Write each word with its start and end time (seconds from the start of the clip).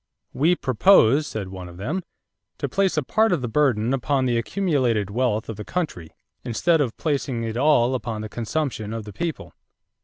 "We 0.33 0.55
propose," 0.55 1.27
said 1.27 1.49
one 1.49 1.69
of 1.69 1.77
them, 1.77 2.01
"to 2.57 2.67
place 2.67 2.97
a 2.97 3.03
part 3.03 3.31
of 3.31 3.41
the 3.43 3.47
burden 3.47 3.93
upon 3.93 4.25
the 4.25 4.35
accumulated 4.35 5.11
wealth 5.11 5.47
of 5.47 5.57
the 5.57 5.63
country 5.63 6.09
instead 6.43 6.81
of 6.81 6.97
placing 6.97 7.43
it 7.43 7.55
all 7.55 7.93
upon 7.93 8.21
the 8.21 8.27
consumption 8.27 8.93
of 8.93 9.05
the 9.05 9.13
people." 9.13 9.53